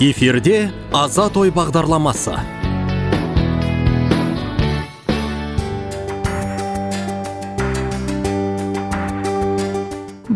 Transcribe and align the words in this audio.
эфирде 0.00 0.70
азат 0.96 1.36
ой 1.36 1.50
бағдарламасы. 1.52 2.59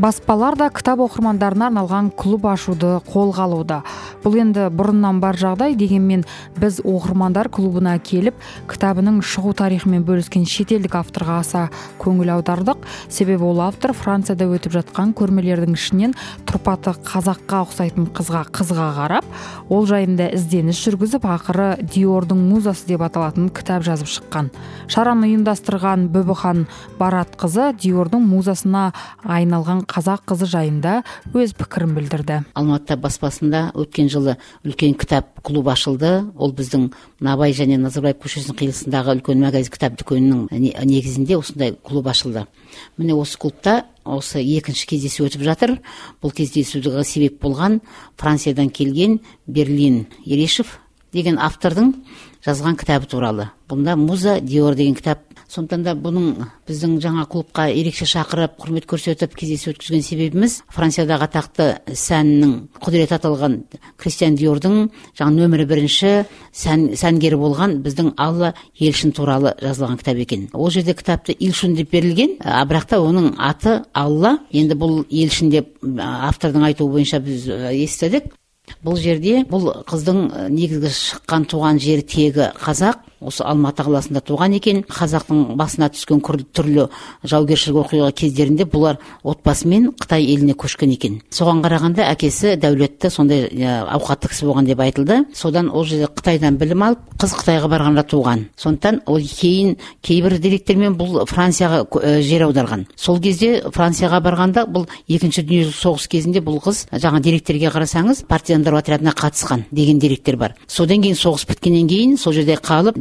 Баспалар 0.05 0.53
да 0.61 0.67
кітап 0.69 1.01
оқырмандарына 1.01 1.71
арналған 1.71 2.11
клуб 2.13 2.45
ашуды 2.51 2.99
қолға 3.07 3.47
алуда. 3.47 3.79
Бұл 4.21 4.35
енді 4.43 4.67
бұрыннан 4.69 5.17
бар 5.23 5.39
жағдай 5.41 5.73
дегенмен 5.81 6.27
біз 6.61 6.83
оқырмандар 6.85 7.49
клубына 7.49 7.95
келіп 8.05 8.37
кітабының 8.69 9.23
шығу 9.25 9.55
тарихымен 9.57 10.05
бөліскен 10.05 10.45
шетелдік 10.45 10.99
авторға 11.01 11.39
аса 11.41 11.63
көңіл 12.03 12.35
аудардық. 12.35 12.85
Себебі 13.09 13.49
ол 13.49 13.63
автор 13.65 13.95
францияда 13.97 14.45
өтіп 14.45 14.77
жатқан 14.77 15.15
көрмелердің 15.17 15.73
ішінен 15.73 16.13
тұрпаты 16.45 16.93
қазаққа 17.09 17.63
ұқсайтын 17.65 18.11
қызға 18.13 18.45
қызға 18.53 18.91
қарап 18.99 19.33
ол 19.73 19.89
жайында 19.89 20.29
ізденіс 20.37 20.85
жүргізіп 20.85 21.25
ақыры 21.33 21.71
диордың 21.81 22.45
музасы 22.51 22.91
деп 22.93 23.07
аталатын 23.09 23.49
кітап 23.49 23.89
жазып 23.89 24.13
шыққан. 24.19 24.53
Шараны 24.85 25.33
ұйымдастырған 25.33 26.11
бүбіхан 26.13 26.67
баратқызы 27.01 27.73
диордың 27.81 28.29
музасына 28.29 28.91
айналған 29.25 29.85
қазақ 29.95 30.25
қызы 30.27 30.49
жайында 30.51 30.95
өз 31.31 31.55
пікірін 31.55 31.95
білдірді. 31.95 32.41
Алматы 32.59 32.97
баспасында 32.99 33.69
өткен 33.79 34.11
жылы 34.11 34.37
үлкен 34.67 34.97
кітап 34.99 35.39
клуб 35.47 35.71
ашылды. 35.71 36.25
Ол 36.35 36.51
біздің 36.51 36.89
абай 37.31 37.55
және 37.55 37.79
назарбаев 37.79 38.19
көшесінің 38.25 38.59
қиылысындағы 38.59 39.15
үлкен 39.21 39.45
магазин 39.45 39.71
кітап 39.71 39.99
дүкенінің 40.03 40.49
негізінде 40.83 41.39
осындай 41.39 41.77
клуб 41.79 42.11
ашылды. 42.11 42.47
Міне 42.99 43.15
осы 43.15 43.39
клубта 43.39 43.85
осы 44.05 44.43
екінші 44.43 44.89
кездесу 44.91 45.29
өтіп 45.29 45.47
жатыр. 45.47 45.79
Бұл 46.23 46.35
кездесуге 46.35 47.05
себеп 47.07 47.39
болған 47.45 47.81
франциядан 48.19 48.71
келген 48.75 49.21
берлин 49.47 50.07
ерешев 50.25 50.81
деген 51.15 51.39
автордың 51.39 51.95
жазған 52.45 52.77
кітабы 52.77 53.09
туралы. 53.09 53.49
Бұнда 53.71 53.97
муза 53.97 54.41
диор 54.41 54.75
деген 54.75 54.95
кітап. 54.99 55.23
Сондықтан 55.49 55.83
да 55.85 55.93
бұның 55.95 56.47
біздің 56.67 56.97
жаңа 57.05 57.27
клубқа 57.31 57.67
ерекше 57.71 58.07
шақырып 58.09 58.57
құрмет 58.59 58.87
көрсетіп 58.89 59.37
кездесу 59.39 59.71
өткізген 59.71 60.03
себебіміз 60.03 60.57
франциядағы 60.73 61.29
атақты 61.29 61.67
сәннің 61.95 62.55
құдіреті 62.83 63.15
аталған 63.19 63.59
кристиан 64.01 64.39
диордың 64.41 64.89
жаңа 65.15 65.31
нөмірі 65.37 65.69
бірінші 65.69 66.13
сән, 66.51 66.89
сәнгері 66.99 67.39
болған 67.39 67.77
біздің 67.85 68.15
алла 68.17 68.55
елшін 68.81 69.13
туралы 69.15 69.55
жазылған 69.61 70.01
кітап 70.01 70.23
екен. 70.25 70.49
Ол 70.53 70.73
жерде 70.75 70.97
кітапты 70.97 71.37
илшун 71.39 71.77
деп 71.77 71.93
берілген. 71.93 72.39
А 72.41 72.65
бірақ 72.65 72.89
та 72.89 73.03
оның 73.05 73.35
аты 73.39 73.83
алла. 73.93 74.39
Енді 74.51 74.75
бұл 74.81 75.05
елшін 75.11 75.53
деп 75.53 75.77
автордың 75.85 76.71
айтуы 76.73 76.91
бойынша 76.97 77.21
біз 77.21 77.47
естідік. 77.85 78.33
Бұл 78.85 78.99
жерде 79.01 79.43
бұл 79.49 79.71
қыздың 79.89 80.21
негізгі 80.55 80.93
шыққан 80.99 81.47
туған 81.51 81.81
жері 81.83 82.05
тегі 82.15 82.51
қазақ. 82.61 83.01
Осы 83.25 83.45
алматы 83.45 83.85
қаласында 83.87 84.23
туған 84.25 84.55
екен. 84.59 84.83
Қазақтың 84.89 85.57
басына 85.59 85.91
түскен 85.95 86.21
түрлі 86.21 86.89
жаугершілік 87.25 87.81
оқиға 87.85 88.11
кездерінде 88.13 88.67
бұлар 88.69 89.01
отбасымен 89.25 89.91
қытай 90.01 90.27
еліне 90.29 90.55
көшкен 90.55 90.93
екен. 90.95 91.21
Соған 91.33 91.63
қарағанда 91.65 92.07
әкесі 92.13 92.55
дәулетті 92.61 93.11
сондай 93.11 93.49
ауқатты 93.89 94.31
кісі 94.33 94.49
болған 94.49 94.69
деп 94.69 94.81
айтылды. 94.85 95.25
Содан 95.35 95.71
ол 95.71 95.85
жерде 95.85 96.09
қытайдан 96.13 96.59
білім 96.61 96.85
алып 96.89 97.15
қыз 97.21 97.35
қытайға 97.41 97.71
барғанда 97.73 98.05
туған. 98.09 98.47
Сондықтан 98.61 99.03
ол 99.07 99.21
кейін 99.21 99.77
кейбір 100.03 100.39
деректермен 100.39 100.97
бұл 100.99 101.25
францияға 101.29 101.85
жер 102.23 102.47
аударған. 102.49 102.87
Сол 102.97 103.21
кезде 103.21 103.63
францияға 103.73 104.21
барғанда 104.25 104.67
бұл 104.69 104.87
екінші 105.09 105.45
дүниежүзілік 105.45 105.81
соғыс 105.81 106.09
кезінде 106.11 106.43
бұл 106.45 106.61
қыз 106.65 106.85
жаңа 106.93 107.21
деректерге 107.25 107.71
қарасаңыз 107.75 108.25
партизандар 108.29 108.79
отрядына 108.81 109.15
қатысқан 109.17 109.65
деген 109.73 109.99
деректер 109.99 110.37
бар. 110.37 110.55
Содан 110.67 111.03
кейін 111.03 111.17
соғыс 111.19 111.47
біткеннен 111.49 111.89
кейін 111.89 112.17
сол 112.19 112.35
жерде 112.37 112.57
қалып 112.57 112.99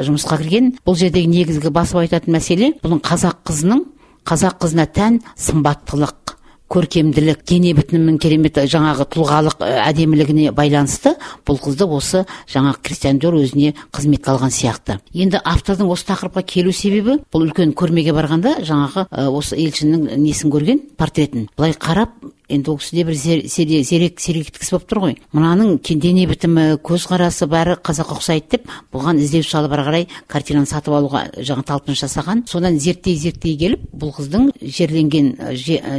жұмысқа 0.00 0.40
кірген. 0.40 0.74
Бұл 0.86 0.98
жердегі 1.00 1.30
негізгі 1.32 1.72
басып 1.74 2.04
айтатын 2.04 2.36
мәселе 2.38 2.74
бұның 2.84 3.02
қазақ 3.06 3.42
қызының 3.50 3.84
қазақ 4.28 4.60
қызына 4.62 4.86
тән 4.94 5.20
сымбаттылық 5.38 6.36
көркемділік 6.70 7.42
дене 7.50 7.72
бітімінің 7.74 8.18
керемет 8.22 8.60
жаңағы 8.70 9.06
тұлғалық 9.10 9.64
әдемілігіне 9.66 10.52
байланысты 10.54 11.16
бұл 11.46 11.58
қызды 11.58 11.88
осы 11.90 12.22
жаңағы 12.52 12.78
кристиан 12.86 13.18
өзіне 13.18 13.74
қызметке 13.90 14.30
алған 14.30 14.54
сияқты. 14.54 15.00
Енді 15.12 15.40
автордың 15.42 15.90
осы 15.90 16.06
тақырыпқа 16.12 16.44
келу 16.46 16.72
себебі 16.72 17.18
бұл 17.32 17.48
үлкен 17.48 17.74
көрмеге 17.74 18.14
барғанда 18.14 18.60
жаңағы 18.62 19.08
осы 19.34 19.58
елшінің 19.58 20.20
несін 20.22 20.54
көрген 20.54 20.84
портретін. 20.96 21.48
Былай 21.56 21.74
қарап 21.74 22.14
енді 22.50 22.70
ол 22.70 22.78
кісі 22.78 22.96
де 22.96 23.04
бір 23.04 23.14
зерек 23.16 24.20
сергек 24.20 24.58
кісі 24.58 24.74
болып 24.74 24.88
тұр 24.90 25.00
ғой. 25.04 25.16
Мынаның 25.32 25.78
дене 25.80 26.26
бітімі 26.26 26.76
көзқарасы 26.84 27.46
бәрі 27.50 27.76
қазаққа 27.80 28.18
ұқсайды 28.18 28.56
деп 28.56 28.70
бұған 28.92 29.20
іздеу 29.22 29.46
салып 29.46 29.74
ары 29.76 29.86
қарай 29.86 30.06
картинаны 30.26 30.66
сатып 30.66 30.94
алуға 30.94 31.24
жаңа 31.38 31.64
талпыныс 31.68 32.02
жасаған. 32.04 32.44
Содан 32.50 32.78
зерттей 32.78 33.16
зерттей 33.16 33.56
келіп 33.60 33.86
бұл 33.94 34.12
қыздың 34.16 34.50
жерленген 34.60 35.32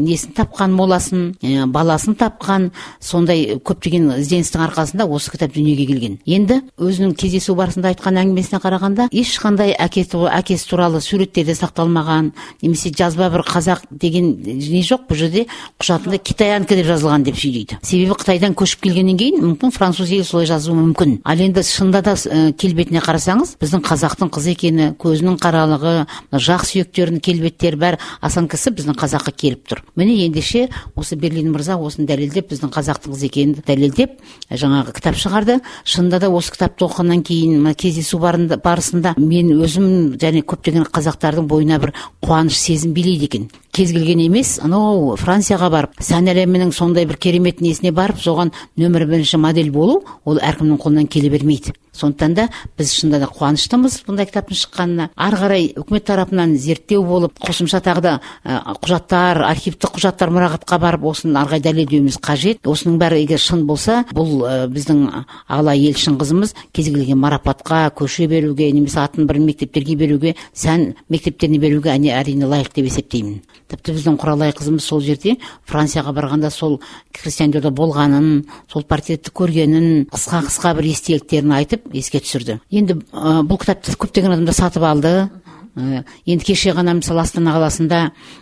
несін 0.03 0.35
тапқан 0.37 0.75
моласын 0.75 1.35
баласын 1.71 2.15
тапқан 2.19 2.71
сондай 2.99 3.57
көптеген 3.59 4.11
ізденістің 4.19 4.65
арқасында 4.67 5.07
осы 5.07 5.31
кітап 5.31 5.55
дүниеге 5.55 5.87
келген. 5.89 6.19
Енді 6.25 6.61
өзінің 6.77 7.15
кездесу 7.19 7.55
барысында 7.55 7.91
айтқан 7.93 8.19
әңгімесіне 8.21 8.61
қарағанда 8.63 9.09
ешқандай 9.11 9.75
әкесі 9.77 10.69
туралы 10.69 11.01
суреттерде 11.01 11.55
сақталмаған 11.57 12.31
немесе 12.61 12.91
жазба 12.91 13.29
бір 13.33 13.45
қазақ 13.47 13.85
деген 13.91 14.33
не 14.43 14.83
жоқ 14.85 15.07
бұл 15.09 15.21
жерде 15.23 15.45
құжатында 15.81 16.21
китаянка 16.41 16.73
деп 16.73 16.87
жазылған 16.89 17.21
деп 17.21 17.35
сөйлейді. 17.37 17.75
Себебі 17.85 18.15
қытайдан 18.17 18.55
көшіп 18.57 18.81
келгеннен 18.81 19.17
кейін 19.19 19.43
мүмкін 19.43 19.73
француз 19.75 20.09
елі 20.09 20.25
солай 20.25 20.47
жазуы 20.49 20.73
мүмкін. 20.73 21.19
Ал 21.21 21.37
енді 21.37 21.61
шынында 21.61 22.01
да 22.01 22.15
келбетіне 22.57 22.97
қарасаңыз 23.05 23.51
біздің 23.61 23.83
қазақтың 23.85 24.31
қызы 24.33 24.55
екені 24.55 24.87
көзінің 24.97 25.37
қаралығы 25.37 25.93
жақ 26.33 26.65
сүйектерінің 26.65 27.21
келбеттері 27.21 27.77
бәрі 27.77 28.01
осанкасы 28.25 28.73
біздің 28.73 28.97
қазаққа 28.97 29.35
келіп 29.37 29.69
тұр. 29.69 29.83
Міне 29.93 30.17
ендеше 30.25 30.65
осы 30.95 31.15
берлин 31.15 31.53
мырза 31.53 31.77
осыны 31.77 32.09
дәлелдеп 32.09 32.49
біздің 32.49 32.73
қазақтың 32.73 33.13
қызы 33.13 33.29
екенін 33.29 33.61
дәлелдеп 33.61 34.17
жаңағы 34.49 34.97
кітап 34.97 35.21
шығарды. 35.21 35.59
Шынында 35.85 36.23
да 36.25 36.33
осы 36.33 36.57
кітапты 36.57 36.89
оқығаннан 36.89 37.21
кейін 37.21 37.69
кездесу 37.77 38.17
барысында 38.17 39.13
мен 39.21 39.53
өзім 39.61 40.17
және 40.17 40.41
көптеген 40.41 40.89
қазақтардың 40.89 41.45
бойына 41.45 41.77
бір 41.85 41.93
қуаныш 42.25 42.57
сезім 42.57 42.97
билейді 42.97 43.29
екен. 43.29 43.51
Кез 43.71 43.91
келген 43.95 44.19
емес 44.25 44.57
анау 44.63 45.15
францияға 45.19 45.69
барып 45.71 46.01
сән 46.03 46.27
әлемінің 46.33 46.73
сондай 46.75 47.07
бір 47.07 47.17
керемет 47.23 47.61
несіне 47.63 47.91
барып 47.95 48.19
соған 48.19 48.51
нөмір 48.77 49.07
бірінші 49.07 49.39
модель 49.39 49.71
болу 49.71 50.01
ол 50.25 50.41
әркімнің 50.43 50.79
қолынан 50.81 51.07
келе 51.07 51.31
бермейді. 51.31 51.73
Сондықтан 52.01 52.33
да 52.35 52.47
біз 52.77 52.93
шынында 52.97 53.21
да 53.21 53.29
қуаныштымыз 53.31 54.01
бұндай 54.07 54.27
кітаптың 54.29 54.57
шыққанына. 54.61 55.09
Ары 55.15 55.37
қарай 55.37 55.67
үкімет 55.77 56.05
тарапынан 56.09 56.55
зерттеу 56.57 57.03
болып 57.05 57.37
қосымша 57.39 57.81
тағы 57.85 58.01
да 58.01 58.13
құжаттар 58.81 59.43
архивтік 59.47 59.95
құжаттар 59.95 60.33
мұрағатқа 60.33 60.79
барып 60.81 61.05
осыны 61.11 61.37
ары 61.39 61.53
қарай 61.55 61.65
дәлелдеуіміз 61.67 62.17
қажет. 62.23 62.65
Осының 62.65 62.97
бәрі 63.01 63.21
егер 63.23 63.41
шын 63.41 63.65
болса 63.69 64.01
бұл 64.11 64.45
біздің 64.73 65.03
ала 65.47 65.75
елшін 65.75 66.17
қызымыз 66.21 66.55
кез 66.73 66.89
келген 66.89 67.19
марапатқа 67.21 67.91
көше 67.95 68.27
беруге 68.31 68.71
немесе 68.71 68.99
атын 69.03 69.27
бір 69.29 69.39
мектептерге 69.43 69.95
беруге 69.95 70.35
сән 70.53 70.95
мектептеріне 71.09 71.59
беруге 71.59 71.93
әрине 71.93 72.47
лайық 72.47 72.73
деп 72.75 72.89
есептеймін. 72.89 73.41
Тіпті 73.71 73.95
біздің 73.95 74.17
құралай 74.19 74.51
қызымыз 74.55 74.83
сол 74.83 75.01
жерде 75.01 75.37
францияға 75.69 76.11
барғанда 76.15 76.49
сол 76.51 76.79
кристиан 77.15 77.51
диорда 77.53 77.71
болғанын 77.71 78.45
сол 78.71 78.83
портретті 78.83 79.31
көргенін 79.31 80.07
қысқа 80.11 80.41
қысқа 80.47 80.73
бір 80.75 80.89
естеліктерін 80.91 81.55
айтып 81.55 81.90
еске 81.93 82.21
түсірді. 82.23 82.59
Енді 82.71 82.99
ә, 83.11 83.41
бұл 83.47 83.59
кітапты 83.61 83.95
көптеген 83.99 84.35
адамдар 84.35 84.57
сатып 84.57 84.85
алды. 84.87 85.13
Енді 85.75 86.43
кеше 86.43 86.73
ғана 86.75 86.97
мысалы 86.97 87.21
астана 87.23 87.53
қаласында 87.55 87.99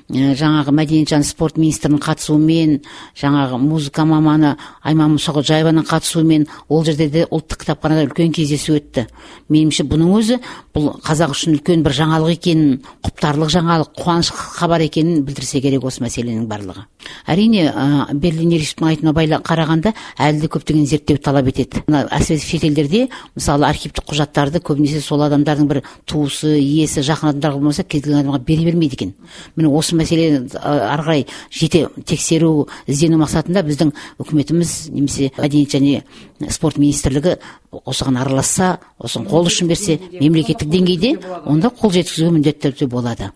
ә, 0.09 0.33
жаңағы 0.33 0.73
мәдениет 0.73 1.11
және 1.11 1.27
спорт 1.27 1.59
министрінің 1.61 2.01
қатысуымен 2.01 2.79
жаңағы 3.19 3.59
музыка 3.61 4.05
маманы 4.09 4.55
айман 4.81 5.13
мұсақожаеваның 5.13 5.85
қатысуымен 5.85 6.47
ол 6.69 6.83
жерде 6.87 7.09
де 7.13 7.25
ұлттық 7.29 7.61
кітапханада 7.61 8.07
үлкен 8.07 8.33
кездесу 8.33 8.73
өтті. 8.79 9.05
Меніңше 9.49 9.85
бұның 9.91 10.15
өзі 10.17 10.39
бұл 10.73 10.95
қазақ 11.05 11.35
үшін 11.35 11.59
үлкен 11.59 11.83
бір 11.85 11.97
жаңалық 11.99 12.33
екенін 12.33 12.79
құптарлық 13.05 13.53
жаңалық 13.53 13.93
қуаныш 13.99 14.33
хабар 14.33 14.87
екенін 14.87 15.21
білдірсе 15.27 15.61
керек 15.61 15.85
осы 15.85 16.01
мәселенің 16.01 16.49
барлығы. 16.49 16.87
Әрине 17.29 17.67
ә, 17.69 18.09
берлин 18.13 18.55
ерешевтің 18.57 18.89
айтуына 18.89 19.41
қарағанда 19.45 19.93
әлі 20.17 20.41
де 20.41 20.49
көптеген 20.49 20.85
зерттеу 20.89 21.21
талап 21.21 21.47
етеді. 21.51 21.83
Әсіресе 21.87 22.45
шетелдерде 22.45 23.05
мысалы 23.35 23.67
архивтік 23.69 24.09
құжаттарды 24.09 24.61
көбінесе 24.65 25.01
сол 25.03 25.23
адамдардың 25.27 25.69
бір 25.69 25.81
туысы 26.09 26.57
иесі 26.59 27.03
жақын 27.19 27.29
адамдарға 27.29 27.59
болмаса 27.59 27.83
кез 27.83 28.03
келген 28.03 28.23
адамға 28.23 28.39
бере 28.45 28.65
бермейді 28.65 28.95
екен. 28.95 29.13
Міне 29.55 29.69
осы 29.69 29.95
мәселені 29.95 30.49
ары 30.55 31.03
қарай 31.03 31.25
жете 31.51 31.87
тексеру 32.05 32.67
іздену 32.87 33.19
мақсатында 33.19 33.63
біздің 33.67 33.93
үкіметіміз 34.19 34.89
немесе 34.93 35.31
мәдениет 35.37 35.75
және 35.75 36.03
спорт 36.49 36.77
министрлігі 36.79 37.37
осыған 37.71 38.21
араласса 38.23 38.79
осыған 38.99 39.27
қол 39.29 39.51
ұшын 39.51 39.67
берсе 39.67 39.99
мемлекеттік 40.19 40.69
деңгейде 40.69 41.17
онда 41.45 41.69
қол 41.69 41.91
жеткізуге 41.91 42.31
міндетті 42.37 42.69
түрде 42.69 42.87
болады. 42.87 43.31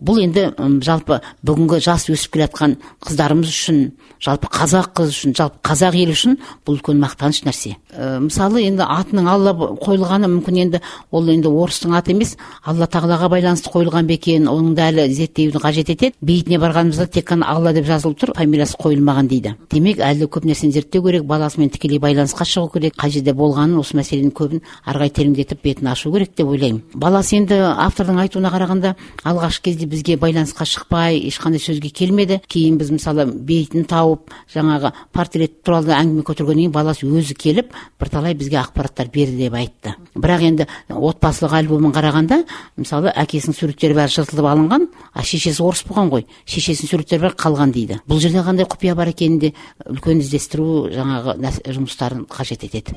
Бұл 0.00 0.22
енді 0.24 0.48
жалпы 0.84 1.20
бүгінгі 1.46 1.80
жас 1.84 2.08
өсіп 2.10 2.34
келе 2.34 2.48
жатқан 2.48 2.76
қыздарымыз 3.04 3.50
үшін 3.50 3.80
жалпы 4.24 4.48
қазақ 4.50 4.90
қыз 4.96 5.12
үшін 5.12 5.34
жалпы 5.36 5.60
қазақ 5.64 5.96
елі 6.00 6.14
үшін 6.14 6.36
бұл 6.66 6.78
үлкен 6.78 6.98
мақтаныш 7.02 7.42
нәрсе. 7.44 7.76
Ә, 7.92 8.18
мысалы 8.24 8.62
енді 8.64 8.86
атының 8.88 9.28
алла 9.28 9.52
қойылғаны 9.54 10.30
мүмкін 10.32 10.60
енді 10.64 10.80
ол 11.12 11.28
енді 11.28 11.50
орыстың 11.50 11.94
аты 11.98 12.14
емес. 12.14 12.36
Алла 12.64 12.88
тағалаға 12.90 13.28
байланысты 13.32 13.70
қойылған 13.70 14.08
ба 14.08 14.16
екен 14.16 14.48
оның 14.48 14.74
да 14.74 14.88
әлі 14.90 15.06
зерттеуді 15.12 15.60
қажет 15.62 15.92
етеді. 15.92 16.16
Бейітіне 16.24 16.58
барғанымызда 16.62 17.06
тек 17.12 17.28
қана 17.30 17.50
алла 17.52 17.72
деп 17.76 17.86
жазылып 17.86 18.18
тұр 18.22 18.34
фамилиясы 18.38 18.78
қойылмаған 18.80 19.28
дейді. 19.28 19.54
Демек 19.70 20.00
әлі 20.00 20.28
көп 20.32 20.48
нәрсені 20.48 20.72
зерттеу 20.72 21.04
керек 21.04 21.26
баласымен 21.28 21.70
тікелей 21.70 22.00
байланысқа 22.00 22.46
шығу 22.48 22.72
керек 22.74 22.96
қай 22.98 23.12
жерде 23.14 23.34
болғанын 23.36 23.78
осы 23.78 23.98
мәселенің 23.98 24.32
көбін 24.34 24.64
ары 24.84 25.04
қарай 25.04 25.12
тереңдетіп 25.14 25.62
бетін 25.62 25.92
ашу 25.92 26.12
керек 26.12 26.34
деп 26.36 26.48
ойлаймын. 26.48 26.82
Баласы 26.94 27.36
енді 27.36 27.60
автордың 27.84 28.22
айтуына 28.24 28.50
қарағанда 28.54 28.94
алғашқы 29.24 29.70
кезде 29.70 29.83
бізге 29.90 30.16
байланысқа 30.20 30.66
шықпай 30.68 31.18
ешқандай 31.28 31.62
сөзге 31.62 31.90
келмеді. 31.90 32.40
Кейін 32.48 32.78
біз 32.80 32.90
мысалы 32.94 33.26
бейітін 33.26 33.86
тауып 33.90 34.32
жаңағы 34.54 34.92
портрет 35.12 35.60
туралы 35.64 35.94
әңгіме 35.96 36.24
көтергеннен 36.26 36.64
кейін 36.64 36.74
баласы 36.74 37.06
өзі 37.06 37.36
келіп 37.36 37.74
бірталай 38.00 38.34
бізге 38.38 38.60
ақпараттар 38.62 39.10
берді 39.12 39.44
деп 39.44 39.58
айтты. 39.58 39.94
Бірақ 40.14 40.46
енді 40.48 40.68
отбасылық 40.88 41.58
альбомын 41.60 41.94
қарағанда 41.94 42.40
мысалы 42.76 43.12
әкесінің 43.14 43.58
суреттері 43.58 43.98
бәрі 43.98 44.14
жыртылып 44.16 44.50
алынған 44.54 44.88
а 45.12 45.22
шешесі 45.22 45.62
орыс 45.64 45.84
болған 45.88 46.12
ғой. 46.14 46.26
Шешесінің 46.46 46.94
суреттері 46.94 47.26
бәрі 47.28 47.40
қалған 47.44 47.74
дейді. 47.74 48.00
Бұл 48.08 48.22
жерде 48.22 48.44
қандай 48.46 48.68
құпия 48.68 48.94
бар 48.94 49.12
екенін 49.14 49.40
де 49.42 49.54
үлкен 49.86 50.24
іздестіру 50.24 50.90
жаңағы 50.94 51.38
жұмыстарын 51.68 52.28
қажет 52.30 52.64
етеді. 52.68 52.94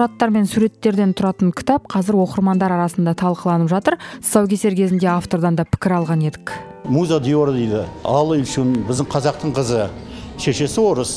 Құжаттар 0.00 0.30
мен 0.32 0.46
суреттерден 0.48 1.10
тұратын 1.12 1.50
кітап 1.52 1.84
қазір 1.92 2.16
оқырмандар 2.22 2.72
арасында 2.72 3.12
талқыланып 3.20 3.68
жатыр. 3.68 3.98
Тұсаукесер 4.24 4.72
кезінде 4.72 5.10
автордан 5.12 5.58
да 5.58 5.66
пікір 5.68 5.98
алған 5.98 6.22
едік. 6.24 6.54
Муза 6.88 7.18
диор 7.20 7.52
дейді. 7.52 7.82
Ал 8.08 8.32
үшін 8.32 8.72
біздің 8.88 9.10
қазақтың 9.12 9.52
қызы. 9.58 9.90
Шешесі 10.40 10.80
орыс 10.80 11.12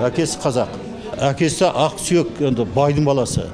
әкесі 0.00 0.40
қазақ. 0.40 0.72
Әкесі 1.20 1.68
ақсүйек 1.68 2.40
енді 2.48 2.64
байдың 2.72 3.04
баласы. 3.04 3.44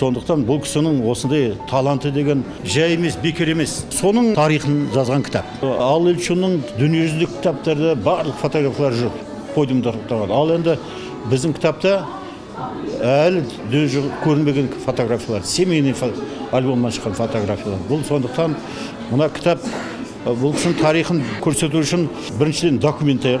Сондықтан 0.00 0.42
бұл 0.50 0.64
кісінің 0.66 0.98
осындай 1.06 1.52
таланты 1.70 2.10
деген 2.10 2.42
жай 2.64 2.98
емес 2.98 3.20
бекер 3.22 3.54
емес. 3.54 3.84
Соның 3.94 4.34
тарихын 4.34 4.88
жазған 4.98 5.22
кітап. 5.30 5.46
Ал 5.62 6.10
ильчунның 6.10 6.58
дүниежүзілік 6.74 7.38
кітаптарда 7.38 7.94
барлық 8.02 8.42
фотографиялар 8.42 8.98
жүр 8.98 9.26
подиумда 9.54 9.94
тұрған. 10.10 10.34
Ал 10.34 10.56
енді 10.58 10.78
біздің 11.30 11.54
кітапта 11.54 12.00
әлі 13.04 13.42
дүниежүзі 13.70 14.10
көрінбеген 14.24 14.70
фотографиялар 14.84 15.44
семейный 15.46 15.94
альбомнан 16.52 16.92
шыққан 16.92 17.14
фотографиялар. 17.18 17.80
Бұл 17.88 18.02
сондықтан 18.08 18.56
мына 19.10 19.28
кітап 19.30 19.62
бұл 20.24 20.56
кісінің 20.56 20.78
тарихын 20.80 21.22
көрсету 21.44 21.82
үшін 21.82 22.08
біріншіден 22.38 22.80
документер 22.82 23.40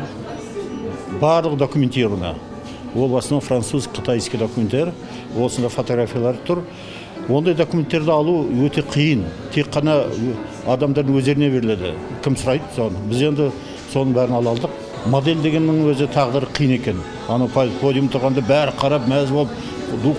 барлық 1.20 1.56
документировано 1.56 2.34
ол 2.94 3.08
в 3.08 3.16
основном 3.16 3.46
француз 3.46 3.88
қытайский 3.88 4.38
документтер 4.38 4.92
осында 5.36 5.68
фотографиялар 5.68 6.36
тұр. 6.46 6.62
Ондай 7.28 7.54
документтерді 7.54 8.10
алу 8.10 8.46
өте 8.64 8.80
қиын. 8.80 9.26
Тек 9.52 9.68
қана 9.68 10.06
адамдардың 10.64 11.18
өздеріне 11.20 11.50
беріледі. 11.52 11.92
Кім 12.24 12.38
сұрайды 12.40 12.64
соны? 12.76 13.02
Біз 13.10 13.22
енді 13.28 13.50
соның 13.92 14.14
бәрін 14.16 14.38
ала 14.38 14.54
алдық. 14.54 14.70
Модель 15.08 15.40
дегеннің 15.42 15.88
өзі 15.90 16.08
тағдыры 16.12 16.48
қиын 16.56 16.74
екен. 16.76 17.00
Анау 17.28 17.48
подиум 17.80 18.08
тұрғанда 18.12 18.44
бәрі 18.46 18.74
қарап 18.78 19.08
мәз 19.08 19.32
болып 19.32 19.50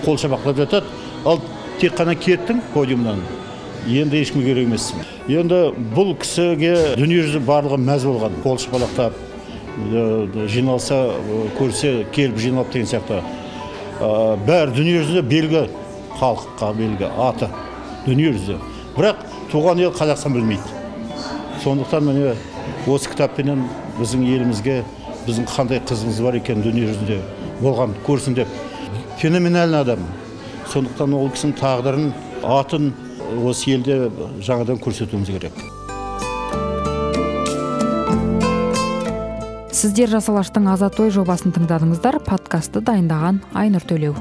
қол 0.04 0.18
шапақтап 0.18 0.56
жатады. 0.58 0.86
Ал 1.24 1.40
тек 1.80 1.94
қана 1.98 2.14
кеттің 2.18 2.60
подиумнан. 2.74 3.22
Енді 3.88 4.20
ешкімге 4.20 4.52
керек 4.52 4.66
емессің 4.68 5.04
енді 5.32 5.60
бұл 5.94 6.12
кісіге 6.20 6.74
дүниежүзі 7.00 7.40
барлығы 7.46 7.78
мәз 7.80 8.04
болған. 8.04 8.34
Қол 8.44 8.58
шапалақтап 8.60 9.12
жиналса 10.50 10.98
көрсе 11.58 12.04
келіп 12.12 12.38
жиналып 12.42 12.74
деген 12.74 12.90
сияқты. 12.90 13.22
Бәрі 14.46 14.74
дүниежүзінде 14.76 15.22
белгі. 15.22 15.68
Халыққа 16.20 16.74
белгі 16.76 17.08
аты 17.16 17.46
дүниежүзі. 18.04 18.58
Бірақ 18.96 19.22
туған 19.52 19.80
ел 19.80 19.94
қазақстан 19.96 20.34
білмейді. 20.34 20.74
Сондықтан 21.64 22.04
міне 22.04 22.34
осы 22.86 23.08
кітаппенен 23.08 23.62
біздің 23.98 24.24
елімізге 24.36 24.80
біздің 25.26 25.48
қандай 25.50 25.80
қызымыз 25.88 26.22
бар 26.24 26.38
екенін 26.38 26.64
дүние 26.64 26.88
жүзінде 26.90 27.18
болған 27.60 27.94
көрсін 28.06 28.38
деп. 28.38 28.48
Феноменальный 29.18 29.82
адам. 29.82 30.06
Сондықтан 30.72 31.14
ол 31.18 31.28
кісінің 31.34 31.56
тағдырын 31.60 32.10
атын 32.46 32.92
осы 33.44 33.74
елде 33.74 34.08
жаңадан 34.46 34.80
көрсетуіміз 34.80 35.34
керек. 35.34 35.60
Сіздер 39.80 40.10
жас 40.12 40.28
алаштың 40.28 40.66
азат 40.68 40.98
ой 41.00 41.12
жобасын 41.14 41.54
тыңдадыңыздар. 41.56 42.20
Подкастты 42.26 42.82
дайындаған 42.84 43.40
айнұр 43.56 43.86
төлеу. 43.88 44.14